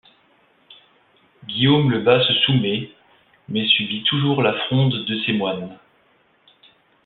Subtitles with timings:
[1.47, 2.89] Guillaume le Bas se soumet
[3.49, 5.77] mais subit toujours la fronde de ses moines.